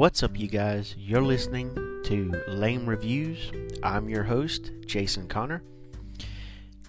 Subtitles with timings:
[0.00, 0.94] What's up, you guys?
[0.96, 1.74] You're listening
[2.06, 3.52] to Lame Reviews.
[3.82, 5.62] I'm your host, Jason Connor.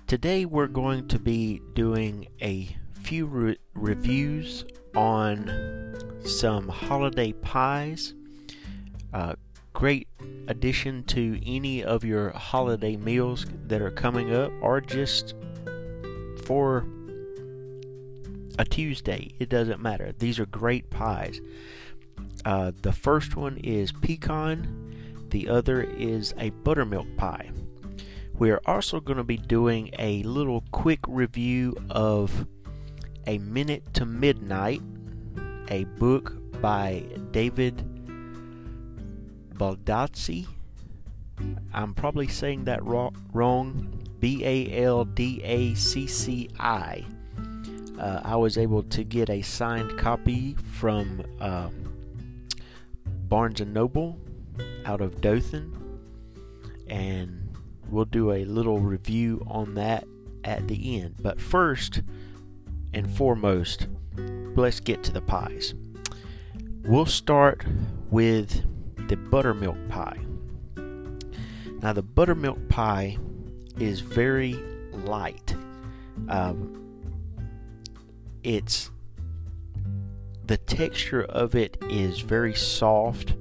[0.08, 4.64] Today, we're going to be doing a few re- reviews
[4.96, 8.14] on some holiday pies.
[9.14, 9.34] Uh,
[9.74, 10.08] great
[10.48, 15.36] addition to any of your holiday meals that are coming up, or just
[16.46, 16.86] for
[18.58, 19.36] a Tuesday.
[19.38, 20.14] It doesn't matter.
[20.18, 21.42] These are great pies.
[22.46, 27.52] Uh, the first one is pecan, the other is a buttermilk pie.
[28.38, 32.48] We are also going to be doing a little quick review of
[33.28, 34.82] A Minute to Midnight,
[35.68, 37.84] a book by David
[39.54, 40.48] Baldacci.
[41.74, 43.98] I'm probably saying that wrong.
[44.20, 47.06] B A L D A C C I.
[48.00, 51.70] Uh, I was able to get a signed copy from uh,
[53.32, 54.20] Barnes and Noble
[54.86, 55.74] out of Dothan,
[56.88, 57.56] and
[57.88, 60.06] we'll do a little review on that
[60.44, 61.16] at the end.
[61.22, 62.02] But first
[62.94, 63.88] and foremost,
[64.18, 65.74] let's get to the pies.
[66.84, 67.64] We'll start
[68.10, 68.66] with
[69.08, 70.20] the buttermilk pie.
[71.82, 73.18] Now, the buttermilk pie
[73.80, 74.60] is very
[74.92, 75.56] light.
[76.28, 76.86] Um,
[78.44, 78.92] it's
[80.52, 83.36] the texture of it is very soft.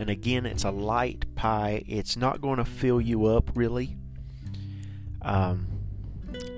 [0.00, 1.84] And again it's a light pie.
[1.86, 3.96] It's not going to fill you up really.
[5.22, 5.68] Um,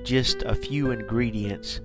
[0.02, 1.82] just a few ingredients.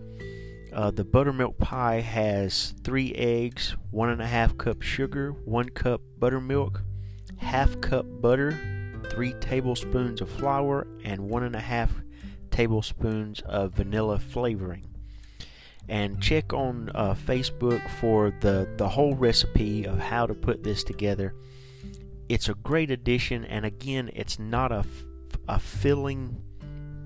[0.71, 5.99] Uh, the buttermilk pie has three eggs one and a half cup sugar one cup
[6.17, 6.83] buttermilk
[7.35, 8.57] half cup butter
[9.09, 11.91] three tablespoons of flour and one and a half
[12.51, 14.85] tablespoons of vanilla flavoring
[15.89, 20.83] and check on uh, Facebook for the, the whole recipe of how to put this
[20.83, 21.33] together.
[22.29, 24.83] It's a great addition, and again, it's not a,
[25.47, 26.41] a filling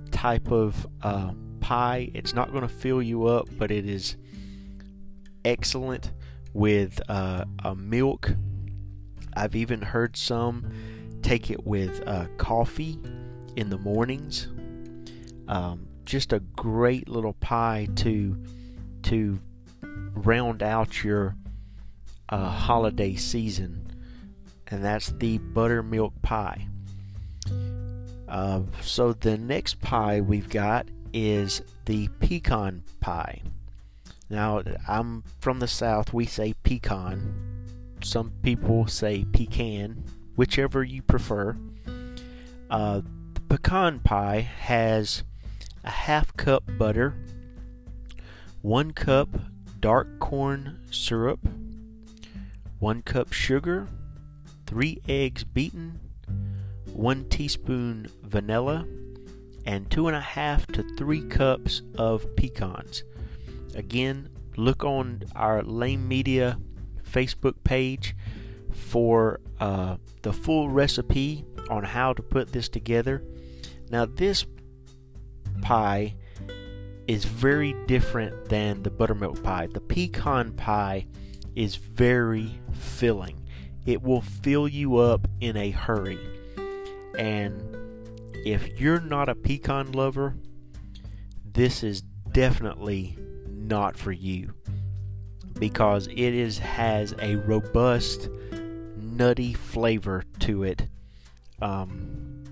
[0.10, 2.10] type of uh, pie.
[2.14, 4.16] It's not going to fill you up, but it is
[5.46, 6.12] excellent
[6.54, 8.32] with uh, a milk.
[9.36, 10.72] I've even heard some
[11.22, 13.00] take it with uh, coffee
[13.56, 14.48] in the mornings.
[15.48, 18.36] Um, just a great little pie to
[19.04, 19.40] to
[20.14, 21.36] round out your
[22.30, 23.92] uh, holiday season,
[24.68, 26.68] and that's the buttermilk pie.
[28.28, 33.42] Uh, so the next pie we've got is the pecan pie.
[34.30, 37.68] Now, I'm from the south, we say pecan.
[38.02, 40.04] Some people say pecan,
[40.38, 41.58] whichever you prefer.
[42.70, 43.02] Uh,
[43.34, 45.24] the pecan pie has
[45.84, 47.14] a half cup butter,
[48.62, 49.30] 1 cup
[49.80, 51.40] dark corn syrup,
[52.78, 53.88] 1 cup sugar,
[54.68, 56.00] 3 eggs beaten,
[56.94, 58.86] 1 teaspoon vanilla,
[59.66, 63.04] and 2.5 to 3 cups of pecans.
[63.74, 66.60] Again, look on our Lame Media
[67.10, 68.16] Facebook page
[68.72, 73.24] for uh, the full recipe on how to put this together.
[73.90, 74.46] Now, this
[75.64, 76.16] pie
[77.12, 79.68] is very different than the buttermilk pie.
[79.68, 81.06] The pecan pie
[81.58, 83.50] is very filling.
[83.86, 86.18] It will fill you up in a hurry.
[87.18, 87.62] And
[88.46, 90.38] if you're not a pecan lover,
[91.44, 92.00] this is
[92.32, 94.54] definitely not for you
[95.60, 98.30] because it is has a robust
[98.96, 100.88] nutty flavor to it
[101.62, 102.46] um,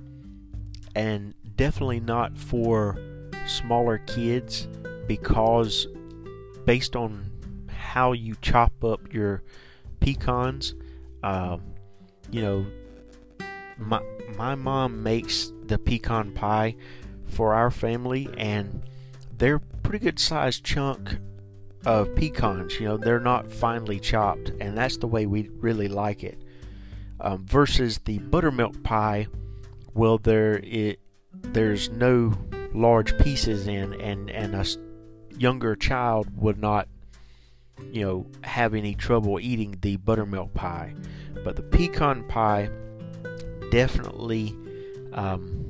[0.95, 2.99] and definitely not for
[3.49, 4.67] smaller kids
[5.07, 5.87] because
[6.65, 7.25] based on
[7.67, 9.43] how you chop up your
[9.99, 10.75] pecans,
[11.23, 11.61] um,
[12.31, 12.65] you know,
[13.77, 14.01] my
[14.37, 16.75] my mom makes the pecan pie
[17.25, 18.83] for our family, and
[19.37, 21.17] they're pretty good sized chunk
[21.85, 22.79] of pecans.
[22.79, 26.37] You know, they're not finely chopped, and that's the way we really like it.
[27.21, 29.27] Um, versus the buttermilk pie,
[29.93, 30.99] well, there it
[31.33, 32.33] there's no
[32.73, 34.65] large pieces in, and and a
[35.37, 36.87] younger child would not,
[37.91, 40.93] you know, have any trouble eating the buttermilk pie.
[41.43, 42.69] But the pecan pie,
[43.71, 44.55] definitely,
[45.13, 45.65] um,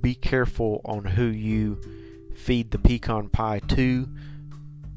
[0.00, 1.80] be careful on who you
[2.34, 4.08] feed the pecan pie to.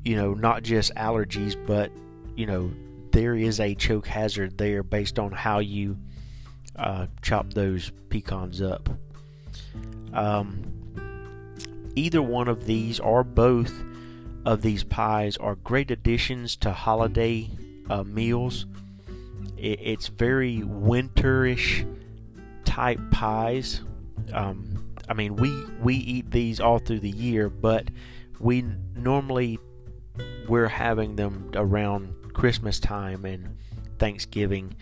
[0.03, 1.91] You know, not just allergies, but
[2.35, 2.71] you know,
[3.12, 5.97] there is a choke hazard there based on how you
[6.75, 8.89] uh, chop those pecans up.
[10.13, 10.63] Um,
[11.95, 13.74] either one of these or both
[14.45, 17.50] of these pies are great additions to holiday
[17.89, 18.65] uh, meals.
[19.57, 21.88] it, it's very winterish
[22.65, 23.81] type pies.
[24.33, 25.51] Um, I mean, we
[25.81, 27.89] we eat these all through the year, but
[28.39, 28.65] we
[28.95, 29.59] normally
[30.47, 33.57] we're having them around Christmas time and
[34.00, 34.75] Thanksgiving,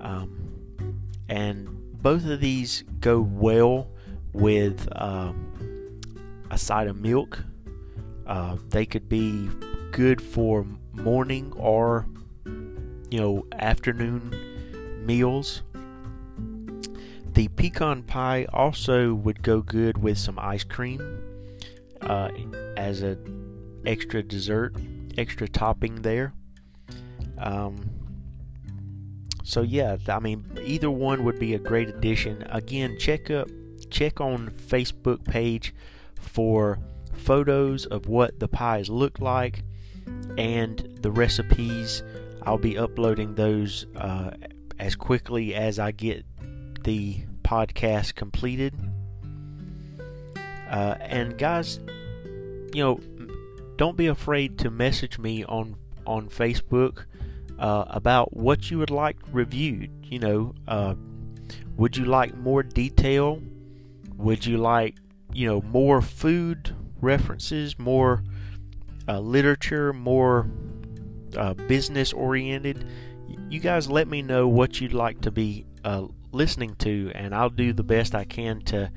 [0.00, 0.52] um,
[1.28, 1.68] and
[2.02, 3.88] both of these go well
[4.32, 6.00] with um,
[6.50, 7.44] a side of milk.
[8.26, 9.48] Uh, they could be
[9.90, 12.06] good for morning or
[13.10, 14.34] you know afternoon
[15.04, 15.62] meals.
[17.32, 21.00] The pecan pie also would go good with some ice cream
[22.02, 22.28] uh,
[22.76, 24.74] as an extra dessert,
[25.16, 26.34] extra topping there.
[27.38, 27.90] Um,
[29.42, 32.46] so yeah, I mean either one would be a great addition.
[32.50, 33.48] Again, check up
[33.92, 35.74] check on Facebook page
[36.20, 36.78] for
[37.14, 39.62] photos of what the pies look like
[40.36, 42.02] and the recipes.
[42.42, 44.32] I'll be uploading those uh,
[44.78, 46.24] as quickly as I get
[46.82, 48.74] the podcast completed.
[50.68, 51.78] Uh, and guys,
[52.74, 53.00] you know,
[53.76, 57.04] don't be afraid to message me on on Facebook
[57.58, 59.90] uh, about what you would like reviewed.
[60.02, 60.94] You know, uh,
[61.76, 63.40] would you like more detail?
[64.22, 64.94] Would you like,
[65.32, 68.22] you know, more food references, more
[69.08, 70.48] uh, literature, more
[71.36, 72.86] uh, business oriented?
[73.50, 77.50] You guys let me know what you'd like to be uh, listening to, and I'll
[77.50, 78.90] do the best I can to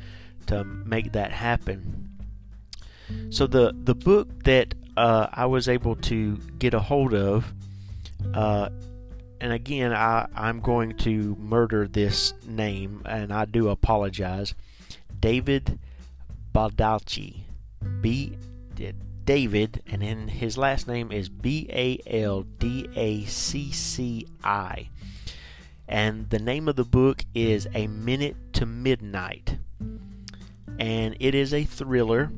[0.47, 2.09] to make that happen.
[3.29, 7.51] So the the book that uh, I was able to get a hold of,
[8.33, 8.69] uh,
[9.41, 14.53] and again I I'm going to murder this name, and I do apologize.
[15.19, 15.79] David
[16.53, 17.43] Baldacci,
[18.01, 18.37] B
[19.25, 24.89] David, and then his last name is B A L D A C C I.
[25.87, 29.57] And the name of the book is A Minute to Midnight.
[30.79, 32.31] And it is a thriller.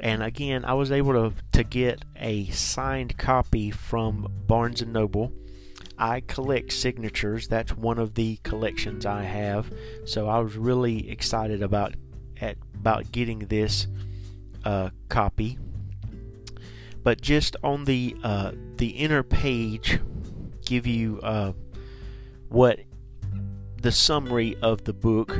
[0.00, 5.32] And again, I was able to, to get a signed copy from Barnes and Noble.
[5.98, 7.48] I collect signatures.
[7.48, 9.72] That's one of the collections I have.
[10.04, 11.94] So I was really excited about
[12.40, 13.86] at, about getting this
[14.64, 15.58] uh, copy.
[17.02, 20.00] But just on the uh, the inner page,
[20.64, 21.52] give you uh,
[22.48, 22.80] what
[23.80, 25.36] the summary of the book,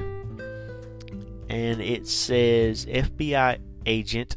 [1.49, 4.37] and it says FBI agent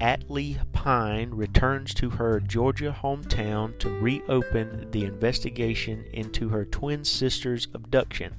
[0.00, 7.66] Atlee Pine returns to her Georgia hometown to reopen the investigation into her twin sister's
[7.74, 8.34] abduction,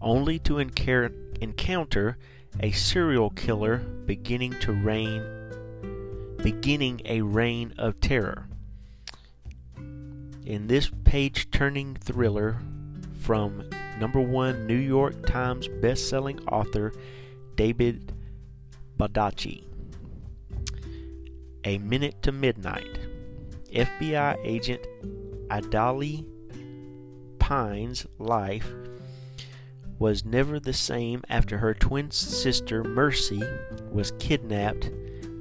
[0.00, 2.18] only to encounter
[2.60, 5.22] a serial killer beginning to reign
[6.42, 8.46] beginning a reign of terror.
[10.46, 12.58] In this page turning thriller
[13.20, 13.68] from
[14.00, 16.92] number one New York Times best-selling author
[17.56, 18.14] David
[18.98, 19.64] Baldacci.
[21.64, 22.98] A Minute to Midnight.
[23.72, 24.86] FBI agent
[25.50, 26.24] Atlee
[27.38, 28.72] Pine's life
[29.98, 33.42] was never the same after her twin sister Mercy
[33.90, 34.90] was kidnapped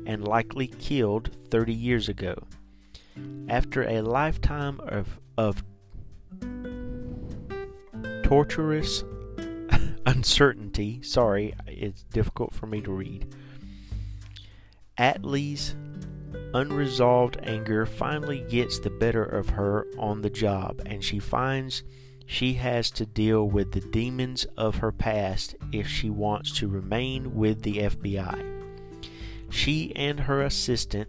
[0.06, 2.36] and likely killed 30 years ago.
[3.50, 5.64] After a lifetime of, of
[8.24, 9.04] torturous
[10.06, 13.36] uncertainty, sorry, it's difficult for me to read.
[14.98, 15.76] Atlee's
[16.54, 21.84] unresolved anger finally gets the better of her on the job, and she finds
[22.28, 27.34] she has to deal with the demons of her past if she wants to remain
[27.34, 28.44] with the FBI.
[29.50, 31.08] She and her assistant,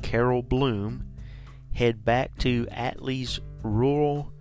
[0.00, 1.06] Carol Bloom,
[1.74, 4.32] head back to Atlee's rural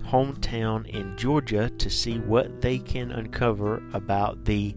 [0.00, 4.74] hometown in Georgia to see what they can uncover about the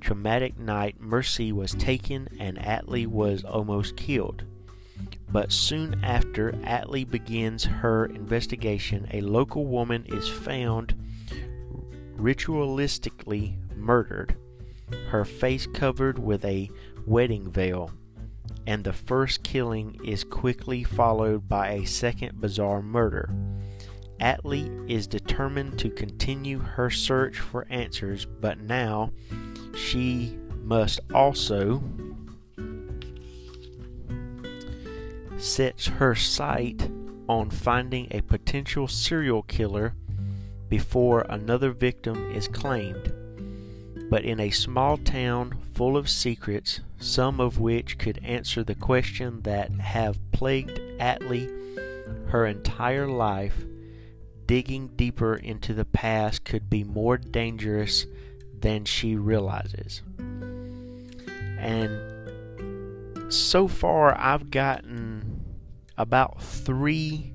[0.00, 4.44] traumatic night Mercy was taken and Atlee was almost killed.
[5.30, 10.94] But soon after Atlee begins her investigation, a local woman is found
[12.16, 14.36] ritualistically murdered,
[15.08, 16.70] her face covered with a
[17.06, 17.90] wedding veil,
[18.66, 23.34] and the first killing is quickly followed by a second bizarre murder.
[24.20, 29.10] Atlee is determined to continue her search for answers, but now
[29.74, 31.82] she must also
[35.44, 36.90] sets her sight
[37.28, 39.94] on finding a potential serial killer
[40.68, 43.12] before another victim is claimed.
[44.10, 49.42] But in a small town full of secrets, some of which could answer the question
[49.42, 51.48] that have plagued Atlee
[52.28, 53.64] her entire life,
[54.46, 58.06] digging deeper into the past could be more dangerous
[58.58, 60.02] than she realizes.
[61.58, 62.14] And
[63.32, 65.23] so far, I've gotten
[65.96, 67.32] about three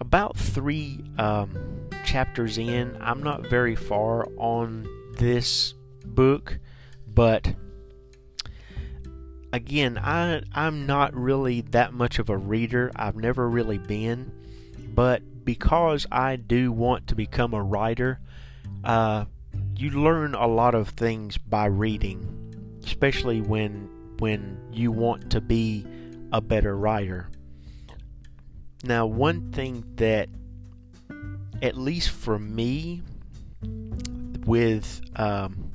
[0.00, 2.96] about three um, chapters in.
[3.00, 6.58] I'm not very far on this book,
[7.06, 7.54] but
[9.52, 12.92] again, I I'm not really that much of a reader.
[12.94, 14.32] I've never really been,
[14.94, 18.20] but because I do want to become a writer,
[18.84, 19.24] uh,
[19.76, 25.86] you learn a lot of things by reading, especially when when you want to be
[26.32, 27.28] a better writer.
[28.84, 30.28] Now, one thing that,
[31.62, 33.02] at least for me,
[34.46, 35.70] with um,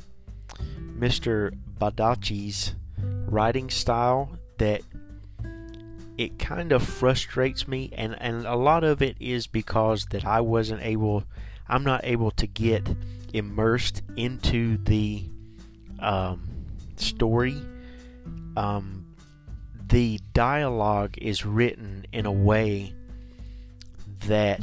[0.98, 1.53] Mr.
[1.79, 2.75] Baldacci's
[3.27, 4.81] writing style, that
[6.17, 10.41] it kind of frustrates me, and, and a lot of it is because that I
[10.41, 11.24] wasn't able,
[11.67, 12.88] I'm not able to get
[13.33, 15.25] immersed into the
[16.00, 16.48] um,
[16.95, 17.62] story.
[18.55, 19.02] Um,
[19.93, 22.95] the dialogue is written in a way
[24.25, 24.59] that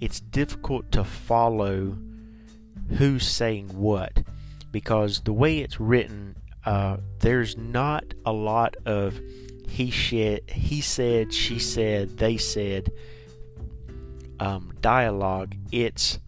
[0.00, 1.96] it's difficult to follow
[2.98, 4.24] who's saying what.
[4.72, 6.34] Because the way it's written
[6.66, 9.20] uh, there's not a lot of
[9.68, 12.90] he said he said she said they said
[14.40, 15.54] um, dialogue.
[15.70, 16.18] It's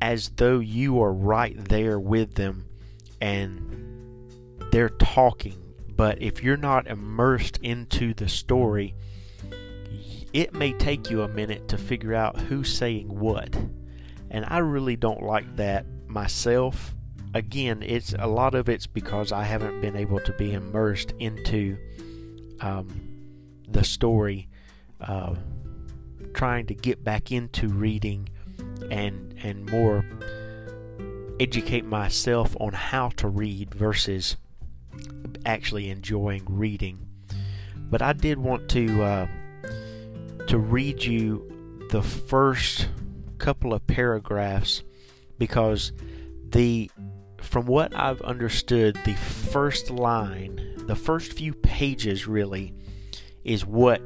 [0.00, 2.64] as though you are right there with them
[3.20, 3.60] and
[4.72, 5.63] they're talking
[5.96, 8.94] but if you're not immersed into the story,
[10.32, 13.54] it may take you a minute to figure out who's saying what.
[14.30, 16.94] And I really don't like that myself.
[17.34, 21.76] Again, it's a lot of it's because I haven't been able to be immersed into
[22.60, 22.88] um,
[23.68, 24.48] the story,
[25.00, 25.34] uh,
[26.32, 28.28] trying to get back into reading
[28.90, 30.04] and and more
[31.40, 34.36] educate myself on how to read versus
[35.44, 37.06] actually enjoying reading.
[37.76, 39.26] But I did want to uh,
[40.48, 42.88] to read you the first
[43.38, 44.82] couple of paragraphs
[45.38, 45.92] because
[46.50, 46.90] the
[47.40, 52.74] from what I've understood, the first line, the first few pages really,
[53.44, 54.00] is what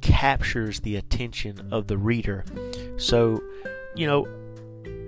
[0.00, 2.44] captures the attention of the reader.
[2.98, 3.42] So,
[3.94, 4.28] you know,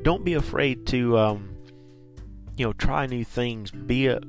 [0.03, 1.57] don't be afraid to, um,
[2.57, 3.71] you know, try new things.
[3.71, 4.21] Be a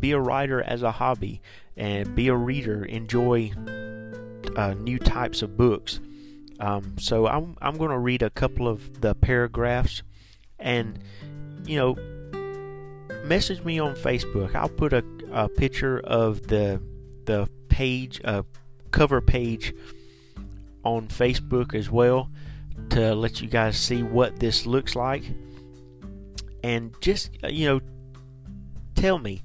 [0.00, 1.40] be a writer as a hobby
[1.76, 2.84] and be a reader.
[2.84, 3.52] Enjoy
[4.56, 6.00] uh, new types of books.
[6.58, 10.02] Um, so I'm I'm going to read a couple of the paragraphs,
[10.58, 10.98] and
[11.64, 11.94] you know,
[13.24, 14.54] message me on Facebook.
[14.54, 16.82] I'll put a, a picture of the
[17.24, 18.42] the page, uh,
[18.90, 19.72] cover page
[20.84, 22.30] on Facebook as well
[22.90, 25.22] to let you guys see what this looks like,
[26.62, 27.80] and just uh, you know,
[28.94, 29.42] tell me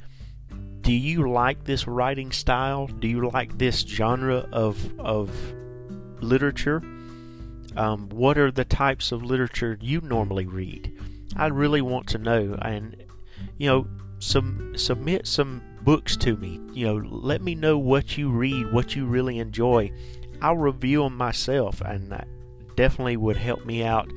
[0.85, 2.85] do you like this writing style?
[2.85, 5.31] Do you like this genre of of
[6.21, 6.83] literature?
[7.75, 10.95] Um, what are the types of literature you normally read?
[11.35, 13.03] I really want to know, and
[13.57, 13.87] you know,
[14.19, 16.61] some submit some books to me.
[16.73, 19.91] You know, let me know what you read, what you really enjoy.
[20.39, 22.27] I'll review them myself, and that
[22.75, 24.07] definitely would help me out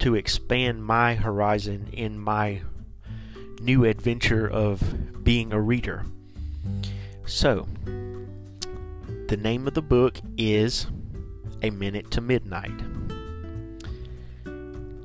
[0.00, 2.60] to expand my horizon in my
[3.60, 6.04] new adventure of being a reader.
[7.26, 7.68] So,
[9.28, 10.88] the name of the book is
[11.62, 12.80] A Minute to Midnight.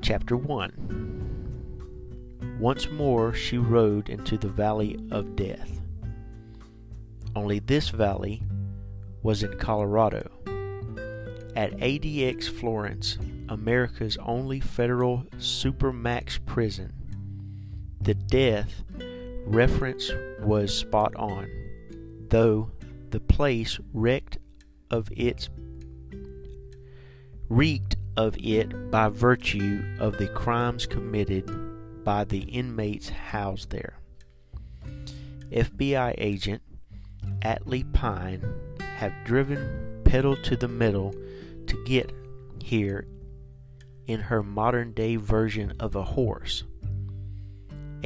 [0.00, 5.80] Chapter 1 Once more she rode into the valley of death.
[7.34, 8.42] Only this valley
[9.22, 10.30] was in Colorado.
[11.54, 16.92] At ADX Florence, America's only federal supermax prison,
[18.00, 18.82] the death
[19.46, 20.10] reference
[20.40, 21.48] was spot on,
[22.28, 22.70] though
[23.10, 24.38] the place reeked
[24.90, 25.48] of its
[27.48, 33.98] reeked of it by virtue of the crimes committed by the inmates housed there.
[35.50, 36.62] FBI agent
[37.42, 38.42] Atlee Pine
[38.96, 41.14] have driven pedal to the metal
[41.66, 42.12] to get
[42.62, 43.06] here
[44.06, 46.64] in her modern day version of a horse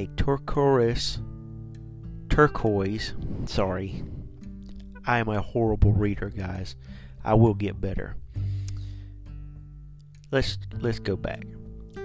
[0.01, 1.19] a turquoise
[2.31, 3.13] turquoise
[3.45, 4.03] sorry.
[5.07, 6.75] I am a horrible reader guys.
[7.23, 8.17] I will get better.
[10.31, 11.45] Let's let's go back.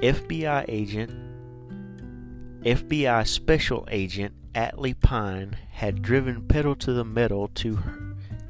[0.01, 1.13] FBI agent
[2.63, 7.79] FBI special agent Atlee Pine had driven pedal to the metal to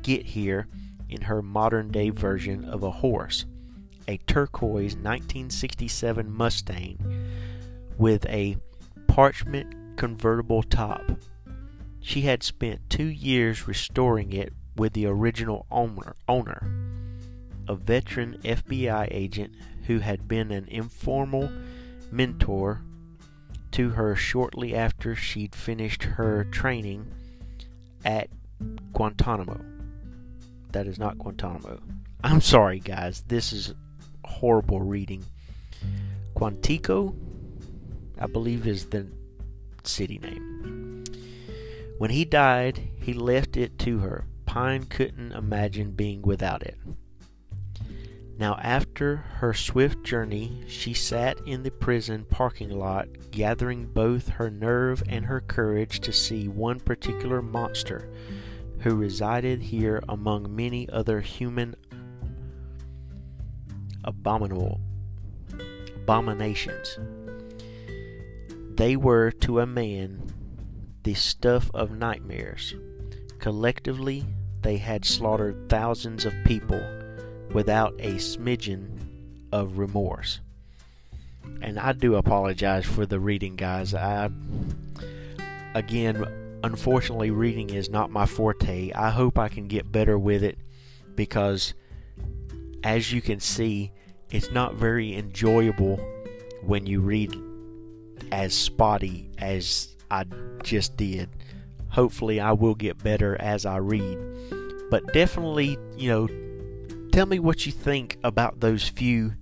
[0.02, 0.68] get here
[1.08, 3.46] in her modern day version of a horse
[4.08, 6.98] a turquoise 1967 Mustang
[8.00, 8.58] with a
[9.16, 11.02] parchment convertible top.
[12.02, 16.62] She had spent two years restoring it with the original owner, owner,
[17.66, 19.54] a veteran FBI agent
[19.88, 21.50] who had been an informal
[22.12, 22.82] mentor
[23.72, 27.08] to her shortly after she'd finished her training
[28.04, 28.28] at
[28.92, 29.62] Guantanamo.
[30.74, 31.80] That is not Guantanamo.
[32.22, 33.24] I'm sorry, guys.
[33.26, 33.74] This is
[34.26, 35.24] horrible reading.
[36.36, 37.16] Quantico,
[38.20, 39.08] I believe, is the
[39.84, 41.04] city name.
[41.98, 44.26] When he died, he left it to her.
[44.46, 46.78] Pine couldn't imagine being without it.
[48.38, 54.50] Now, after her swift journey, she sat in the prison parking lot, gathering both her
[54.50, 58.10] nerve and her courage to see one particular monster
[58.80, 61.76] who resided here among many other human
[64.04, 64.82] abominable
[65.96, 67.00] abominations.
[68.76, 70.34] They were to a man
[71.04, 72.74] the stuff of nightmares.
[73.40, 74.26] Collectively,
[74.64, 76.82] they had slaughtered thousands of people
[77.54, 78.88] without a smidgen
[79.54, 80.42] of remorse.
[81.62, 83.94] And I do apologize for the reading, guys.
[83.94, 84.30] I
[85.74, 86.26] again,
[86.64, 88.92] unfortunately, reading is not my forte.
[88.92, 90.58] I hope I can get better with it
[91.16, 91.76] because,
[92.84, 93.94] as you can see,
[94.32, 95.98] it's not very enjoyable
[96.64, 97.34] when you read
[98.32, 100.26] as spotty as I
[100.64, 101.30] just did.
[101.90, 104.18] Hopefully, I will get better as I read.
[104.90, 109.34] But definitely, you know, tell me what you think about those few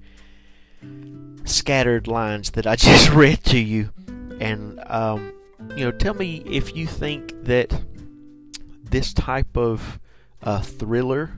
[1.45, 3.89] scattered lines that I just read to you.
[4.39, 5.33] And, um,
[5.75, 7.81] you know, tell me if you think that
[8.83, 10.00] this type of
[10.41, 11.31] uh, thriller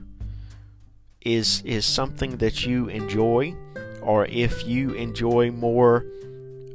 [1.22, 3.54] is is something that you enjoy,
[4.02, 6.04] or if you enjoy more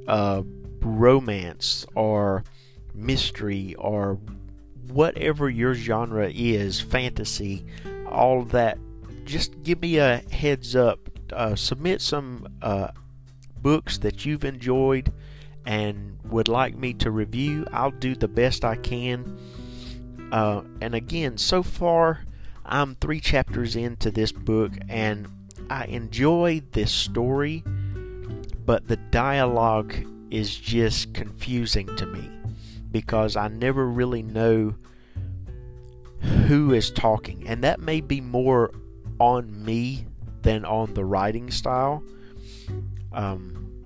[0.08, 0.42] uh,
[0.82, 2.44] romance or
[2.94, 4.20] mystery or
[4.88, 7.66] whatever your genre is, fantasy,
[8.10, 8.78] all that
[9.26, 11.00] just give me a heads up.
[11.32, 12.90] Uh, submit some uh,
[13.62, 15.14] books that you've enjoyed
[15.66, 17.66] and would like me to review.
[17.72, 19.40] I'll do the best I can.
[20.32, 22.26] Uh, and again, so far,
[22.66, 25.28] I'm three chapters into this book and
[25.70, 27.64] I enjoy this story,
[28.66, 29.96] but the dialogue
[30.32, 32.30] is just confusing to me
[32.92, 34.76] because I never really know
[36.22, 37.48] who is talking.
[37.48, 38.72] And that may be more
[39.20, 40.06] on me
[40.42, 42.04] than on the writing style.
[43.12, 43.86] Um,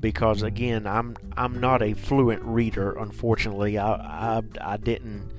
[0.00, 2.92] because again, I'm I'm not a fluent reader.
[2.92, 3.94] Unfortunately, I,
[4.38, 5.32] I I didn't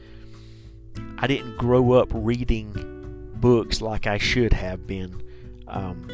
[1.18, 5.24] I didn't grow up reading books like I should have been.
[5.68, 6.10] Um,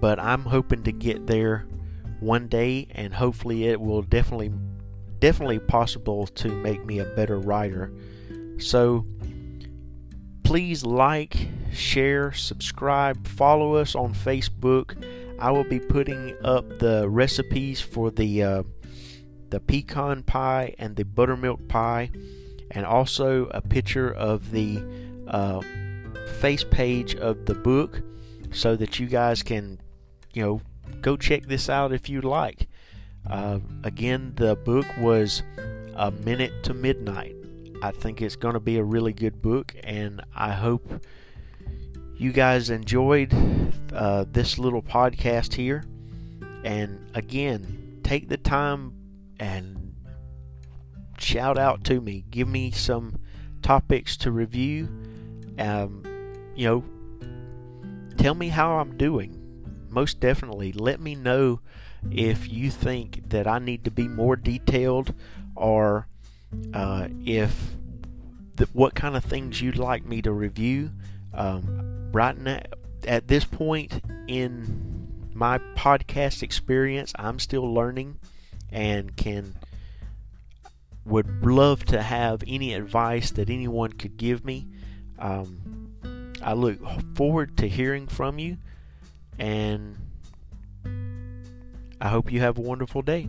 [0.00, 1.66] but I'm hoping to get there
[2.20, 4.52] one day, and hopefully, it will definitely
[5.20, 7.92] definitely possible to make me a better writer.
[8.58, 9.04] So
[10.44, 15.04] please like, share, subscribe, follow us on Facebook.
[15.38, 18.62] I will be putting up the recipes for the uh,
[19.50, 22.10] the pecan pie and the buttermilk pie,
[22.70, 24.82] and also a picture of the
[25.26, 25.60] uh,
[26.40, 28.02] face page of the book,
[28.50, 29.80] so that you guys can,
[30.32, 30.60] you know,
[31.00, 32.68] go check this out if you'd like.
[33.28, 35.42] Uh, again, the book was
[35.94, 37.34] a minute to midnight.
[37.82, 41.04] I think it's going to be a really good book, and I hope
[42.16, 43.32] you guys enjoyed
[43.92, 45.84] uh, this little podcast here.
[46.64, 48.94] And again, take the time
[49.38, 49.94] and
[51.18, 52.24] shout out to me.
[52.30, 53.20] Give me some
[53.62, 54.88] topics to review.
[55.58, 56.02] Um,
[56.56, 56.84] you know,
[58.16, 59.37] tell me how I'm doing.
[59.98, 61.58] Most definitely, let me know
[62.08, 65.12] if you think that I need to be more detailed
[65.56, 66.06] or
[66.72, 67.74] uh, if
[68.54, 70.92] the, what kind of things you'd like me to review.
[71.34, 72.60] Um, right now,
[73.08, 78.20] at this point in my podcast experience, I'm still learning
[78.70, 79.56] and can
[81.04, 84.68] would love to have any advice that anyone could give me.
[85.18, 85.90] Um,
[86.40, 86.78] I look
[87.16, 88.58] forward to hearing from you,
[89.38, 89.96] and
[92.00, 93.28] I hope you have a wonderful day.